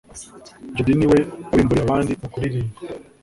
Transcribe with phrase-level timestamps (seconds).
[0.75, 1.17] Jody ni we
[1.49, 2.77] wabimburiye abandi mu kuririmba